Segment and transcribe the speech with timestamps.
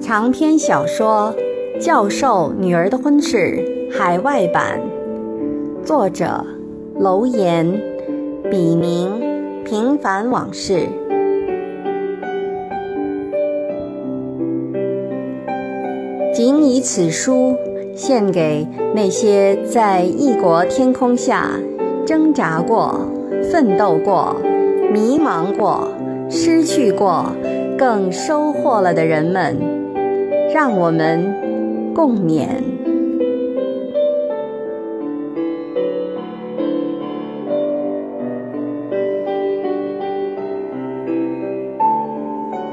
[0.00, 1.34] 长篇小说
[1.80, 3.36] 《教授女儿的婚事》
[3.96, 4.80] 海外版，
[5.84, 6.44] 作者
[6.98, 7.64] 楼岩，
[8.50, 9.08] 笔名
[9.64, 10.86] 平凡往事。
[16.34, 17.56] 仅以此书
[17.94, 21.50] 献给那些在异国天空下
[22.06, 23.00] 挣扎过、
[23.50, 24.36] 奋斗过、
[24.92, 25.88] 迷茫过、
[26.28, 27.26] 失去过，
[27.78, 29.56] 更收获了的人们。
[30.54, 31.34] 让我们
[31.94, 32.46] 共勉。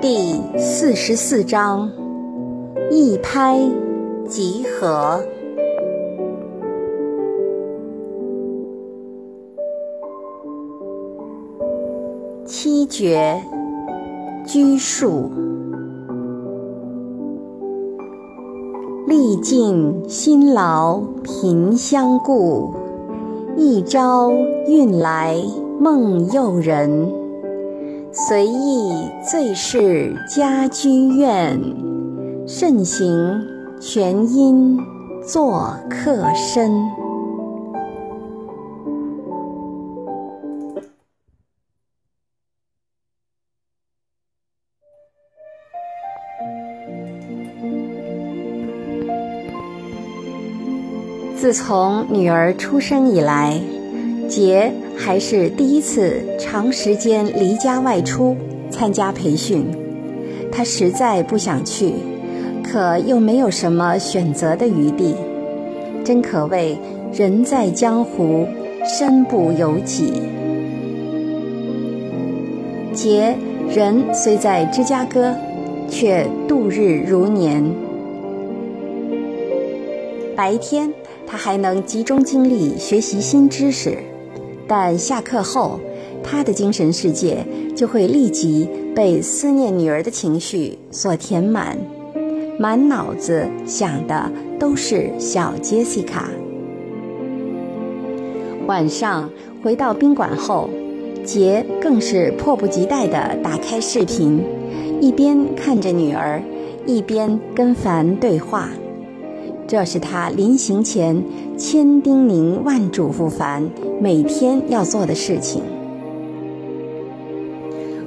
[0.02, 1.89] 第四十四章：
[2.91, 3.58] 一拍
[4.29, 5.23] 集合。
[12.45, 13.41] 七绝
[14.45, 15.31] 拘束。
[19.08, 22.71] 历尽辛劳贫相顾，
[23.58, 24.30] 一朝
[24.67, 25.41] 运来
[25.80, 27.11] 梦诱人。
[28.11, 31.59] 随意最是家居院，
[32.45, 33.41] 慎行
[33.80, 34.77] 全因
[35.25, 36.69] 做客身。
[51.36, 53.59] 自从女儿出生以来，
[54.27, 58.36] 杰还是第一次长时间离家外出
[58.69, 59.66] 参加培训。
[60.52, 61.93] 他实在不想去，
[62.72, 65.16] 可又没有什么选择的余地。
[66.06, 66.78] 真可谓
[67.11, 68.48] 人在江湖，
[68.86, 70.22] 身不由己。
[72.94, 73.36] 杰
[73.70, 75.34] 人虽在芝加哥，
[75.89, 77.64] 却度日如年。
[80.36, 80.93] 白天。
[81.32, 83.99] 他还能集中精力学习新知识，
[84.67, 85.80] 但下课后，
[86.23, 87.45] 他的精神世界
[87.76, 91.77] 就会立即被思念女儿的情绪所填满，
[92.61, 96.30] 满脑子想的都是小杰西卡。
[98.67, 99.30] 晚上
[99.64, 100.69] 回到宾馆后，
[101.23, 104.43] 杰更是迫不及待地打开视频，
[104.99, 106.43] 一边看着女儿，
[106.86, 108.67] 一边跟凡对话。
[109.65, 111.23] 这是他临行前
[111.58, 113.69] 千叮咛万嘱咐凡
[114.02, 115.64] 每天要做的事情。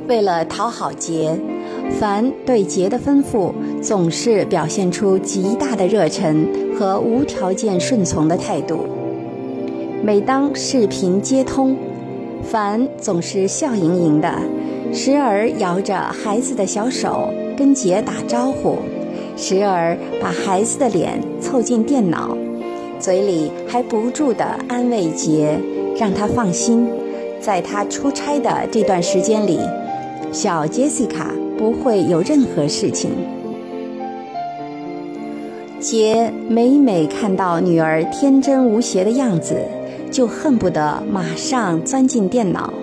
[0.07, 1.39] 为了讨好杰，
[1.99, 8.87] 凡对杰的吩咐总是表现出极大的热忱和无条件顺从的态度。
[10.03, 11.77] 每当视频接通，
[12.43, 14.35] 凡总是笑盈盈的，
[14.93, 18.77] 时而摇着孩子的小手跟杰打招呼。
[19.37, 22.37] 时而把孩子的脸凑近电脑，
[22.99, 25.59] 嘴里还不住地安慰杰，
[25.97, 26.87] 让他放心，
[27.41, 29.59] 在他出差的这段时间里，
[30.33, 31.31] 小杰西卡
[31.63, 33.13] 不会有任何事情。
[35.79, 39.65] 杰每每看到女儿天真无邪的样子，
[40.11, 42.75] 就恨不得马上钻进电脑，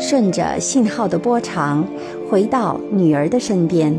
[0.00, 1.86] 顺着信号的波长
[2.28, 3.96] 回到女儿的身边。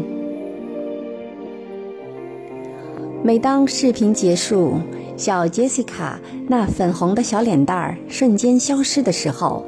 [3.24, 4.74] 每当视频结束，
[5.16, 9.66] 小杰西卡那粉红的小脸蛋儿瞬间消失的时候，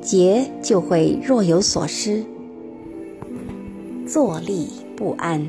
[0.00, 2.24] 杰就会若有所思，
[4.12, 5.46] 坐立不安。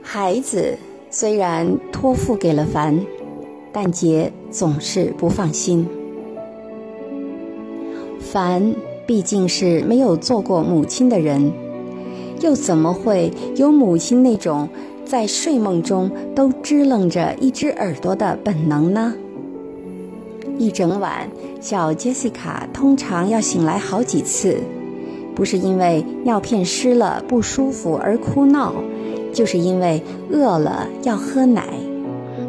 [0.00, 0.78] 孩子
[1.10, 3.04] 虽然托付给了凡，
[3.72, 5.84] 但杰总是不放心。
[8.20, 8.72] 凡
[9.04, 11.50] 毕竟是没有做过母亲的人，
[12.40, 14.68] 又怎么会有母亲那种？
[15.04, 19.12] 在睡梦中都支棱着一只耳朵的本能呢。
[20.56, 21.28] 一整晚，
[21.60, 24.58] 小杰西卡通常要醒来好几次，
[25.34, 28.74] 不是因为尿片湿了不舒服而哭闹，
[29.32, 31.64] 就是因为饿了要喝奶，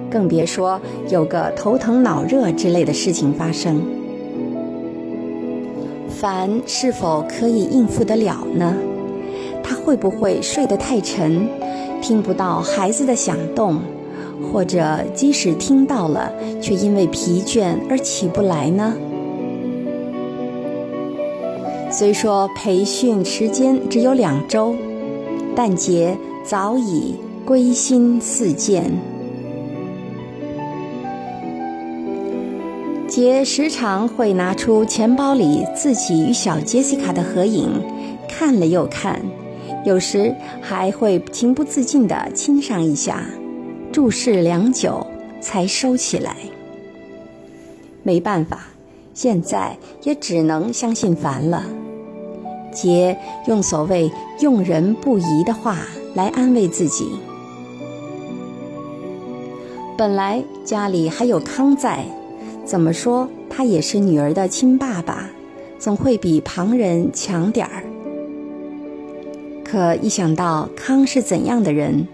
[0.09, 0.79] 更别说
[1.09, 3.81] 有个头疼脑热之类的事情发生。
[6.09, 8.75] 凡是否可以应付得了呢？
[9.63, 11.47] 他会不会睡得太沉？
[12.01, 13.79] 听不到孩子的响动，
[14.51, 18.93] 或者即使听到了，却因为疲倦而起不来呢？
[21.91, 24.73] 虽说培训时间只有两周，
[25.53, 27.15] 但杰早已
[27.45, 28.89] 归心似箭。
[33.09, 37.69] 杰时常会拿出钱包里自己与小杰西卡的合影，
[38.25, 39.21] 看了又看，
[39.83, 43.25] 有时还会情不自禁地亲上一下，
[43.91, 45.05] 注视良久
[45.41, 46.37] 才收起来。
[48.01, 48.67] 没办法，
[49.13, 51.65] 现在也只能相信凡了。
[52.71, 55.79] 杰用所谓“用人不疑”的话
[56.13, 57.11] 来安慰自己。
[59.97, 62.03] 本来家里还有康在。
[62.63, 65.29] 怎么说，他也是女儿的亲爸爸，
[65.77, 67.83] 总会比旁人强点儿。
[69.65, 72.07] 可一想到康是怎样的人，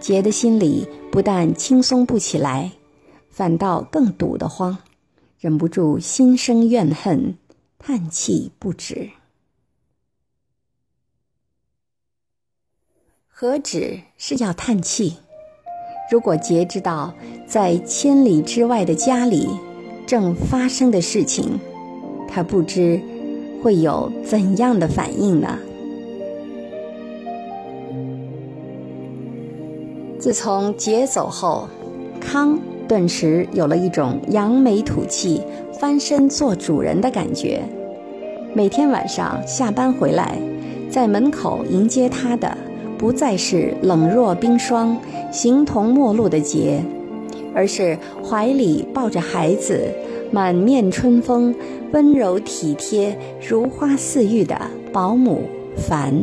[0.00, 2.72] 杰的心里不但轻松不起来，
[3.30, 4.78] 反倒更堵得慌，
[5.38, 7.36] 忍不住心生怨恨，
[7.78, 9.10] 叹气不止。
[13.42, 15.16] 何止是要叹气？
[16.12, 17.12] 如果杰知道
[17.44, 19.48] 在千里之外的家里，
[20.06, 21.58] 正发生的事情，
[22.28, 23.00] 他不知
[23.60, 25.58] 会有怎样的反应呢？
[30.20, 31.68] 自从杰走后，
[32.20, 32.56] 康
[32.86, 35.42] 顿时有了一种扬眉吐气、
[35.80, 37.60] 翻身做主人的感觉。
[38.54, 40.38] 每天晚上下班回来，
[40.88, 42.56] 在门口迎接他的，
[43.02, 44.96] 不再是冷若冰霜、
[45.32, 46.80] 形同陌路的杰。
[47.52, 49.92] 而是怀里抱着孩子，
[50.30, 51.52] 满面春风、
[51.92, 54.56] 温柔体贴、如花似玉的
[54.92, 55.42] 保姆
[55.76, 56.14] 凡。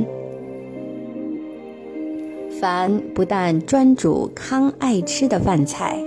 [2.60, 6.00] 凡不但专煮康爱吃的饭菜，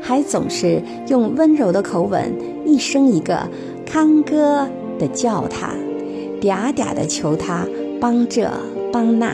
[0.00, 2.32] 还总是用温柔的口吻，
[2.64, 3.48] 一声一个
[3.86, 4.66] “康哥”
[4.98, 5.74] 的叫他，
[6.40, 7.66] 嗲嗲的求他
[8.00, 8.50] 帮这
[8.90, 9.32] 帮那。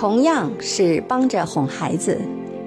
[0.00, 2.18] 同样是帮着哄孩子，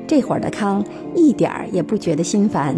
[0.06, 0.86] 这会儿的康
[1.16, 2.76] 一点儿也不觉得心烦，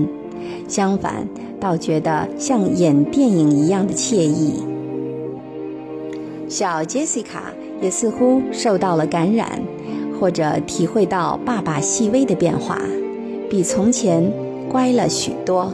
[0.66, 1.28] 相反，
[1.60, 4.64] 倒觉得像演电影一样的惬意。
[6.48, 9.62] 小杰西卡也似乎受到了感染，
[10.18, 12.80] 或者体会到爸爸细微的变化，
[13.50, 14.32] 比从前
[14.70, 15.74] 乖了许多。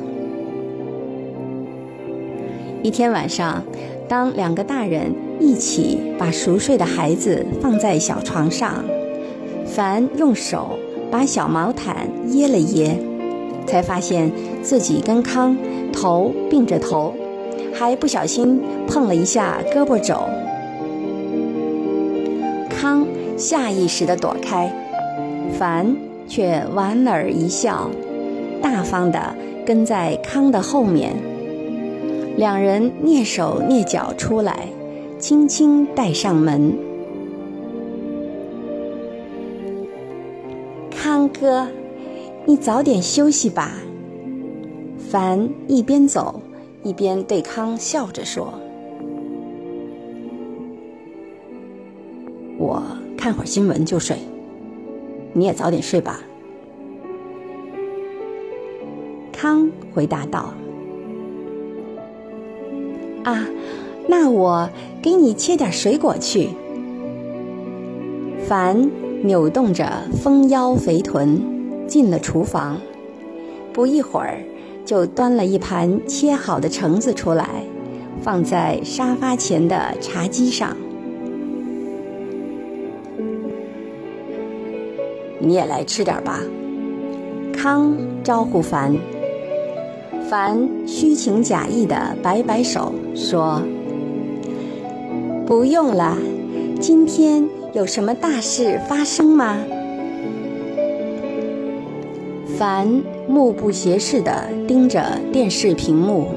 [2.82, 3.64] 一天晚上，
[4.08, 5.14] 当两个大人。
[5.42, 8.86] 一起把熟睡的孩子放在小床上，
[9.66, 10.78] 凡用手
[11.10, 12.96] 把小毛毯掖了掖，
[13.66, 15.58] 才发现自己跟康
[15.92, 17.16] 头并着头，
[17.74, 20.16] 还不小心碰了一下胳膊肘。
[22.70, 23.06] 康
[23.36, 24.72] 下意识地躲开，
[25.58, 25.96] 凡
[26.28, 27.90] 却莞尔一笑，
[28.62, 29.36] 大方地
[29.66, 31.16] 跟在康的后面，
[32.38, 34.68] 两人蹑手蹑脚出来。
[35.22, 36.76] 轻轻带上门，
[40.90, 41.68] 康哥，
[42.48, 43.74] 你早点休息吧。
[44.98, 46.42] 凡一边走
[46.82, 48.52] 一边对康笑着说
[52.58, 52.82] ：“我
[53.16, 54.18] 看会儿新闻就睡，
[55.34, 56.20] 你也早点睡吧。”
[59.32, 60.52] 康回答道
[63.24, 63.48] ：“啊。”
[64.12, 64.70] 那我
[65.02, 66.50] 给你切点水果去。
[68.46, 68.92] 凡
[69.24, 69.90] 扭动着
[70.22, 71.42] 丰腰肥臀，
[71.88, 72.78] 进了厨房，
[73.72, 74.40] 不一会儿
[74.84, 77.48] 就端了一盘切好的橙子出来，
[78.22, 80.76] 放在沙发前的茶几上。
[85.40, 86.42] 你也来吃点吧，
[87.54, 88.94] 康招呼凡。
[90.30, 93.62] 凡虚情假意的摆摆手说。
[95.52, 96.18] 不用了，
[96.80, 99.58] 今天有什么大事发生吗？
[102.58, 102.88] 凡
[103.28, 106.30] 目不斜视地盯着电视屏幕，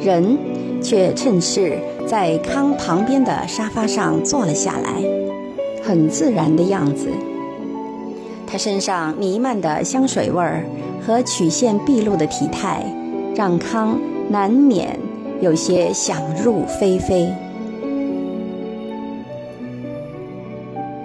[0.00, 0.38] 人
[0.80, 1.76] 却趁势
[2.06, 4.94] 在康旁边的沙发上坐了下来，
[5.82, 7.10] 很自然的样子。
[8.46, 10.64] 他身上弥漫的香水味儿
[11.06, 12.82] 和曲线毕露的体态，
[13.36, 14.00] 让康
[14.30, 14.98] 难免
[15.38, 17.30] 有些想入非非。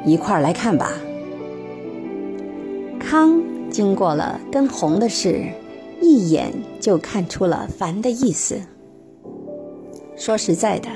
[0.05, 0.91] 一块儿来看吧。
[2.99, 5.43] 康经过了跟红的事，
[6.01, 8.59] 一眼就看出了凡的意思。
[10.15, 10.89] 说实在的，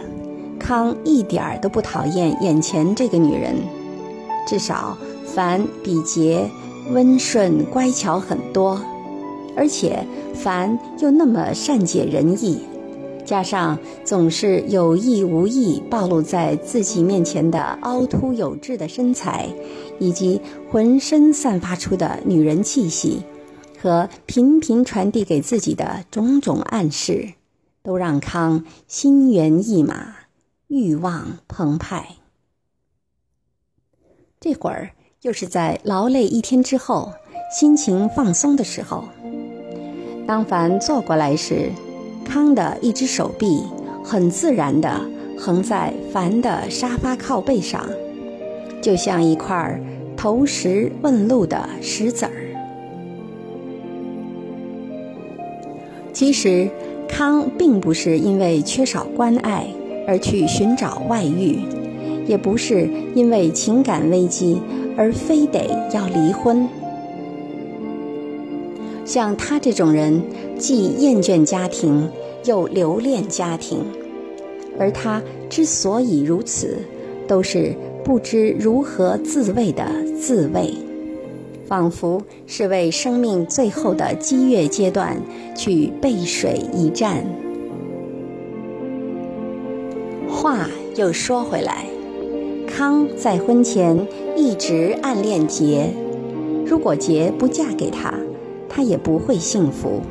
[0.60, 3.56] 康一点儿都不讨厌眼前这个女人，
[4.48, 6.50] 至少凡比杰
[6.92, 8.82] 温顺乖巧很多，
[9.56, 12.60] 而且凡又那么善解人意。
[13.28, 19.50] 加上总是有意无意暴露在自己面前的凹凸有致的身材，
[20.00, 20.40] 以及
[20.72, 23.22] 浑身散发出的女人气息，
[23.78, 27.34] 和频频传递给自己的种种暗示，
[27.84, 30.16] 都让康心猿意马，
[30.68, 32.16] 欲望澎湃。
[34.40, 34.92] 这会儿
[35.24, 37.12] 又是在劳累一天之后，
[37.52, 39.04] 心情放松的时候。
[40.26, 41.70] 当凡坐过来时，
[42.28, 43.64] 康的一只手臂
[44.04, 45.02] 很自然地
[45.38, 47.88] 横在凡的沙发靠背上，
[48.82, 49.80] 就像一块
[50.18, 52.32] 投石问路的石子儿。
[56.12, 56.70] 其实，
[57.08, 59.66] 康并不是因为缺少关爱
[60.06, 61.60] 而去寻找外遇，
[62.26, 64.62] 也不是因为情感危机
[64.98, 66.68] 而非得要离婚。
[69.08, 70.22] 像他这种人，
[70.60, 72.10] 既厌倦家庭，
[72.44, 73.80] 又留恋家庭，
[74.78, 76.78] 而他之所以如此，
[77.26, 77.74] 都是
[78.04, 79.86] 不知如何自卫的
[80.20, 80.74] 自卫。
[81.66, 85.16] 仿佛是为生命最后的激越阶段
[85.56, 87.26] 去背水一战。
[90.30, 91.86] 话又说回来，
[92.68, 95.90] 康在婚前一直暗恋杰，
[96.66, 98.14] 如果杰不嫁给他，
[98.78, 100.02] 他也不会幸福，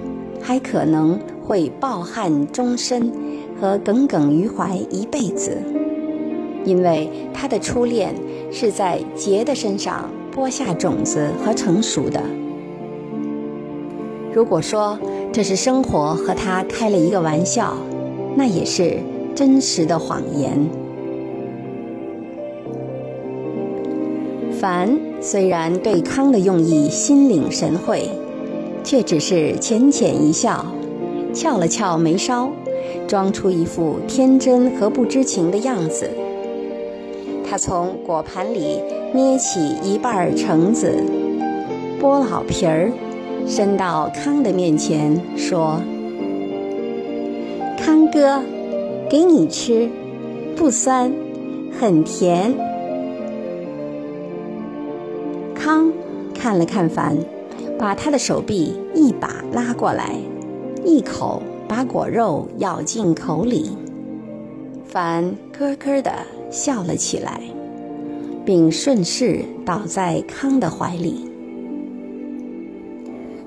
[0.42, 3.12] 还可能会抱憾终身
[3.60, 5.56] 和耿耿于怀一辈子，
[6.64, 8.12] 因为他的初恋
[8.50, 10.10] 是在杰的身上。
[10.32, 12.20] 播下种子和成熟的。
[14.34, 14.98] 如果说
[15.32, 17.74] 这是生活和他开了一个玩笑，
[18.34, 18.98] 那也是
[19.34, 20.68] 真实的谎言。
[24.52, 28.10] 凡虽然对康的用意心领神会，
[28.86, 30.64] 却只是浅浅一笑，
[31.34, 32.48] 翘了翘眉梢，
[33.08, 36.08] 装出一副天真和不知情的样子。
[37.44, 38.80] 他从果盘里
[39.12, 41.02] 捏起一半橙子，
[42.00, 42.92] 剥好皮儿，
[43.44, 45.80] 伸到康的面前，说
[47.76, 48.40] ：“康哥，
[49.10, 49.90] 给你吃，
[50.54, 51.12] 不酸，
[51.76, 52.54] 很甜。”
[55.54, 55.92] 康
[56.32, 57.16] 看了看凡，
[57.78, 60.16] 把他的手臂一把拉过来，
[60.84, 63.70] 一口把果肉咬进口里。
[64.84, 66.12] 凡咯咯的
[66.50, 67.40] 笑了起来，
[68.44, 71.30] 并顺势倒在康的怀里。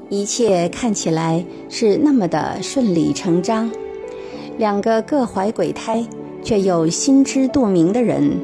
[0.09, 3.69] 一切看起来是那么的顺理成章，
[4.57, 6.05] 两个各怀鬼胎
[6.43, 8.37] 却又心知肚明的人，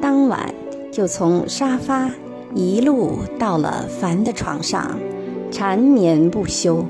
[0.00, 0.52] 当晚
[0.90, 2.10] 就从沙发
[2.54, 4.98] 一路到了凡的床上，
[5.50, 6.84] 缠绵不休。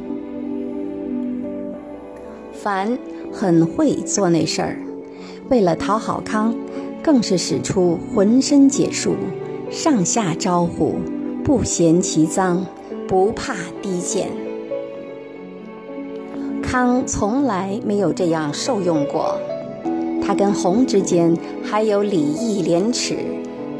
[2.53, 2.99] 凡
[3.33, 4.77] 很会做那事儿。
[5.49, 6.55] 为了讨好康，
[7.03, 9.15] 更是使出浑身解数，
[9.71, 10.97] 上下招呼，
[11.43, 12.65] 不嫌其脏，
[13.09, 14.29] 不怕低贱。
[16.63, 19.37] 康从来没有这样受用过，
[20.23, 23.17] 他跟红之间还有礼义廉耻，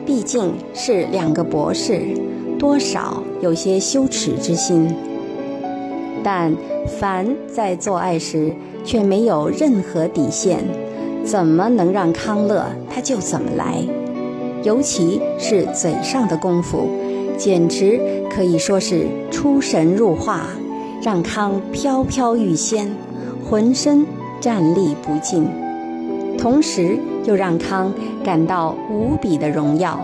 [0.05, 2.01] 毕竟是两个博士，
[2.61, 4.95] 多少有些羞耻之心。
[6.23, 6.55] 但
[6.87, 8.53] 凡在做爱时，
[8.85, 10.63] 却没有任何底线。
[11.25, 13.83] 怎么能让康乐，他就怎么来，
[14.63, 16.89] 尤其是嘴上的功夫，
[17.39, 17.99] 简直
[18.31, 20.47] 可以说是出神入化，
[21.03, 22.91] 让康飘飘欲仙，
[23.49, 24.05] 浑身
[24.41, 25.47] 站立不进，
[26.39, 27.93] 同时又让康
[28.25, 29.99] 感到无比的荣耀。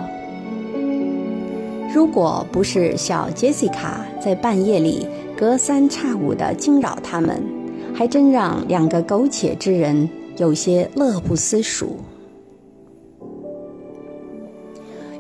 [1.97, 7.43] 如果不是小杰西卡在半夜里隔三差五地惊扰他们，
[7.95, 10.07] 还真让两个苟且之人。
[10.37, 11.97] 有些乐不思蜀。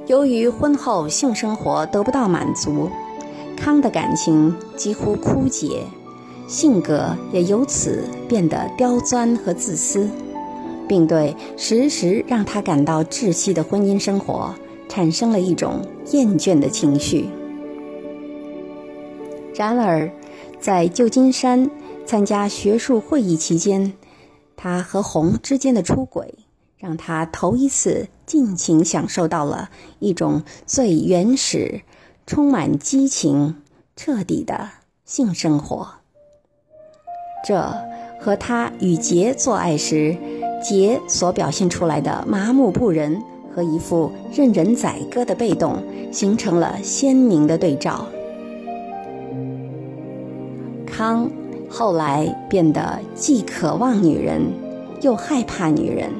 [0.06, 2.90] 由于婚后性生活得不到满足，
[3.56, 5.80] 康的感情几乎枯竭，
[6.46, 10.06] 性格也由此变得刁钻和自私，
[10.86, 14.54] 并对时时让他感到窒息的婚姻生活
[14.96, 17.28] 产生了一种厌倦的情绪。
[19.54, 20.10] 然而，
[20.58, 21.70] 在旧金山
[22.06, 23.92] 参加学术会议期间。
[24.56, 26.36] 他和红之间的出轨，
[26.78, 31.82] 让他头一次尽情享受到了一种最原始、
[32.26, 33.56] 充满激情、
[33.96, 34.70] 彻底的
[35.04, 35.86] 性生活。
[37.46, 37.70] 这
[38.18, 40.16] 和他与杰做爱时，
[40.62, 43.22] 杰所表现出来的麻木不仁
[43.56, 45.82] 和一副任人宰割的被动，
[46.12, 48.04] 形成了鲜明的对照。
[50.84, 51.30] 康。
[51.68, 54.40] 后来变得既渴望女人，
[55.02, 56.10] 又害怕女人，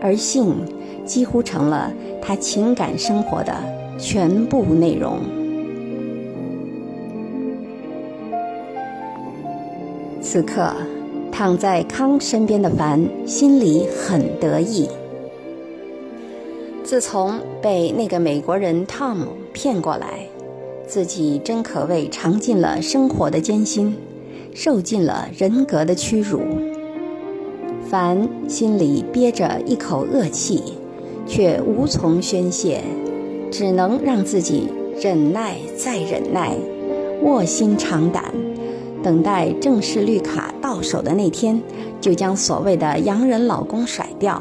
[0.00, 0.56] 而性
[1.04, 3.52] 几乎成了他情感生活的
[3.98, 5.18] 全部内容。
[10.22, 10.72] 此刻，
[11.30, 14.88] 躺在康身边的凡心里很得意。
[16.86, 20.20] 自从被那个美国人 Tom 骗过来，
[20.86, 23.92] 自己真可谓尝尽了生活的艰辛，
[24.54, 26.40] 受尽了人格的屈辱。
[27.90, 30.62] 凡心里憋着一口恶气，
[31.26, 32.80] 却无从宣泄，
[33.50, 34.68] 只能让自己
[35.02, 36.54] 忍耐再忍耐，
[37.24, 38.32] 卧薪尝胆，
[39.02, 41.60] 等待正式绿卡到手的那天，
[42.00, 44.40] 就将所谓的洋人老公甩掉，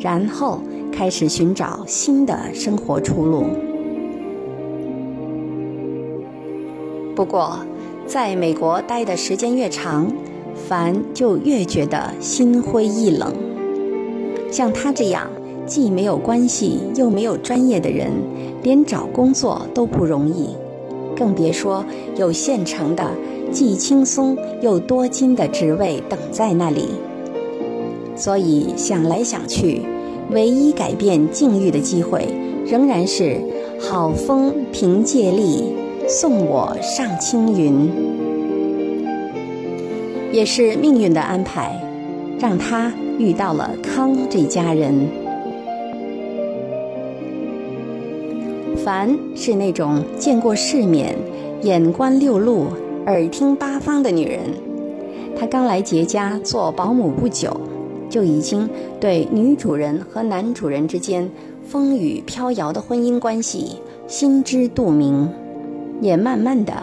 [0.00, 0.60] 然后
[0.98, 3.44] 开始寻找新的生活出路。
[7.14, 7.56] 不过，
[8.04, 10.12] 在美国待的时间越长，
[10.56, 13.32] 凡就越觉得心灰意冷。
[14.50, 15.30] 像他这样
[15.64, 18.10] 既没有关系又没有专业的人，
[18.64, 20.48] 连找工作都不容易，
[21.16, 21.84] 更别说
[22.16, 23.08] 有现成的
[23.52, 26.86] 既轻松又多金的职位等在那里。
[28.16, 29.82] 所以想来想去，
[30.30, 32.28] 唯一改变境遇的机会，
[32.66, 33.40] 仍然是
[33.80, 35.72] 好风凭借力，
[36.06, 37.90] 送我上青云。
[40.30, 41.80] 也是命运的安排，
[42.38, 45.08] 让他遇到了康这家人。
[48.84, 51.16] 凡是那种见过世面、
[51.62, 52.66] 眼观六路、
[53.06, 54.40] 耳听八方的女人，
[55.38, 57.50] 她刚来杰家做保姆不久，
[58.08, 58.68] 就已经
[59.00, 61.30] 对女主人和男主人之间
[61.66, 65.28] 风雨飘摇的婚姻关系心知肚明，
[66.00, 66.74] 也慢慢的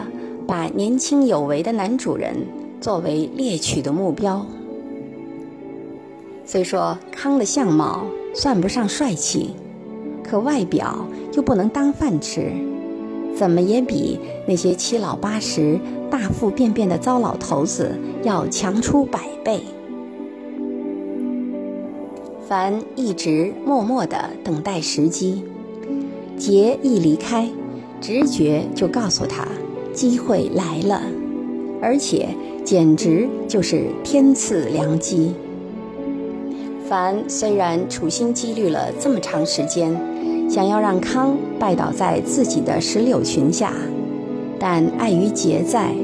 [0.46, 2.36] 把年轻有为的男主人。
[2.78, 4.46] 作为猎取的目标，
[6.44, 8.04] 虽说康的相貌
[8.34, 9.56] 算不上帅气，
[10.22, 12.52] 可外表又不能当饭吃，
[13.34, 15.80] 怎么也比那些七老八十、
[16.10, 17.90] 大腹便便的糟老头子
[18.22, 19.60] 要强出百倍。
[22.48, 25.42] 凡一直默默的等待时机，
[26.36, 27.48] 杰一离开，
[28.00, 29.46] 直觉就告诉他，
[29.92, 31.02] 机会来了，
[31.82, 32.28] 而且。
[32.64, 35.32] 简直就是天赐良机。
[36.88, 39.96] 凡虽然处心积虑了这么长时间，
[40.50, 43.72] 想要让康拜倒在自己的石榴裙下，
[44.58, 45.94] 但碍于杰在，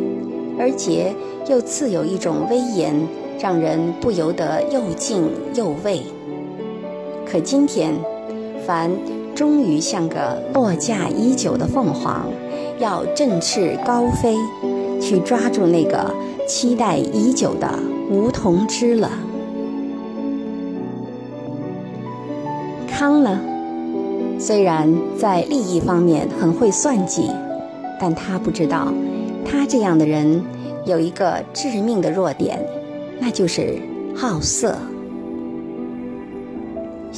[0.56, 1.12] 而杰
[1.50, 2.94] 又自有一种威严，
[3.40, 6.00] 让人不由得又敬又畏。
[7.32, 7.94] 可今天，
[8.66, 8.90] 凡
[9.34, 12.26] 终于像个落架已久的凤凰，
[12.78, 14.36] 要振翅高飞，
[15.00, 16.14] 去抓住那个。
[16.46, 17.66] 期待已久的
[18.10, 19.10] 梧桐枝了。
[22.86, 23.40] 康呢？
[24.38, 27.30] 虽然在利益方面很会算计，
[27.98, 28.92] 但他不知道，
[29.42, 30.44] 他这样的人
[30.84, 32.62] 有一个致命的弱点，
[33.18, 33.78] 那就是
[34.14, 34.76] 好色。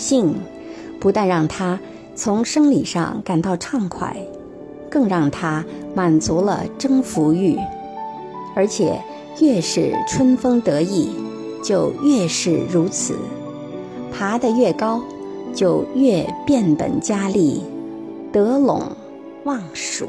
[0.07, 0.35] 性
[1.01, 1.81] 不但让他
[2.15, 4.17] 从生理上感到畅快，
[4.91, 5.65] 更让他
[5.95, 7.59] 满足了征服欲，
[8.55, 9.01] 而且。
[9.41, 11.11] 越是春风得意，
[11.61, 13.15] 就越是如此；
[14.13, 15.03] 爬得越高，
[15.53, 17.65] 就越变本加厉，
[18.33, 18.81] 得陇
[19.43, 20.07] 望蜀。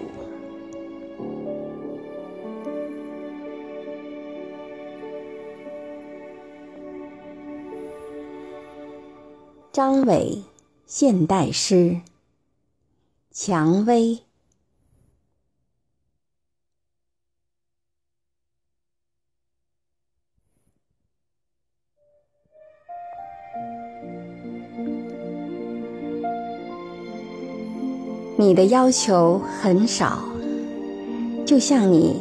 [9.76, 10.42] 张伟，
[10.86, 12.00] 现代诗，
[13.30, 14.20] 蔷薇。
[28.38, 30.24] 你的要求很少，
[31.46, 32.16] 就像你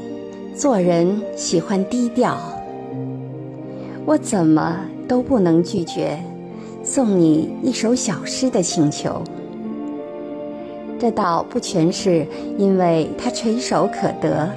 [0.57, 2.37] 做人喜欢低调，
[4.05, 6.21] 我怎么都不能拒绝
[6.85, 9.21] 送你一首小诗的请求。
[10.99, 14.49] 这倒不全是因为它垂手可得，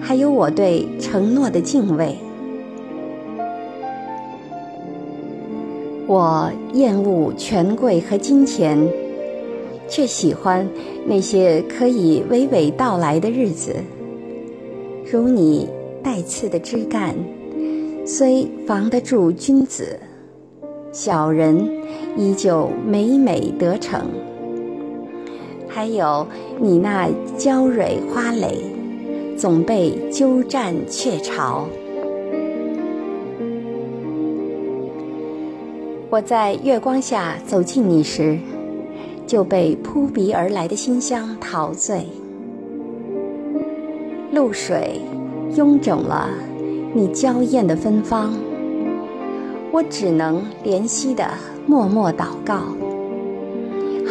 [0.00, 2.16] 还有我对承诺的敬畏。
[6.06, 8.76] 我厌恶权贵和金钱。
[9.92, 10.64] 却喜欢
[11.04, 13.74] 那些可以娓娓道来的日子，
[15.10, 15.68] 如你
[16.00, 17.12] 带刺的枝干，
[18.06, 19.98] 虽防得住君子，
[20.92, 21.68] 小人
[22.16, 24.00] 依旧美美得逞。
[25.68, 26.26] 还有
[26.58, 28.58] 你那娇蕊花蕾，
[29.36, 31.66] 总被鸠占鹊巢。
[36.10, 38.38] 我在月光下走近你时。
[39.26, 42.04] 就被扑鼻而来的馨香陶醉，
[44.32, 45.00] 露水
[45.54, 46.28] 臃肿了
[46.92, 48.34] 你娇艳的芬芳，
[49.72, 51.24] 我只能怜惜的
[51.66, 52.62] 默默祷告，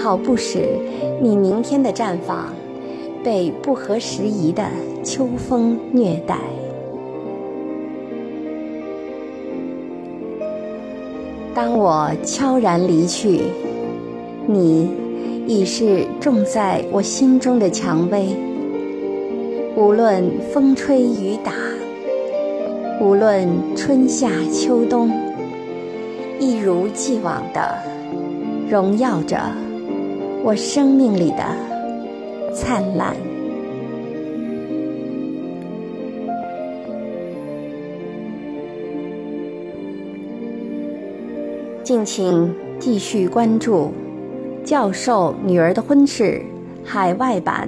[0.01, 0.69] 好不使
[1.21, 2.53] 你明天的绽放
[3.23, 4.63] 被不合时宜的
[5.03, 6.37] 秋风虐待。
[11.53, 13.41] 当我悄然离去，
[14.47, 14.89] 你
[15.45, 18.29] 已是种在我心中的蔷薇。
[19.75, 21.51] 无论风吹雨打，
[23.01, 25.11] 无论春夏秋冬，
[26.39, 27.77] 一如既往的
[28.69, 29.37] 荣耀着
[30.43, 31.43] 我生命里的
[32.53, 33.13] 灿烂。
[41.83, 43.91] 敬请继续关注
[44.63, 46.41] 《教授女儿的婚事》
[46.87, 47.67] 海外版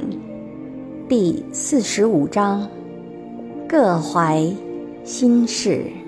[1.09, 2.69] 第四十五章：
[3.67, 4.47] 各怀
[5.03, 6.00] 心事。